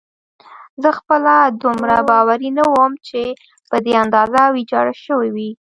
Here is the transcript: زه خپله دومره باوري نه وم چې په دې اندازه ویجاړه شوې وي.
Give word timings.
زه 0.81 0.89
خپله 0.99 1.35
دومره 1.63 1.97
باوري 2.09 2.49
نه 2.57 2.63
وم 2.73 2.91
چې 3.07 3.21
په 3.69 3.75
دې 3.85 3.93
اندازه 4.03 4.41
ویجاړه 4.55 4.93
شوې 5.05 5.29
وي. 5.35 5.51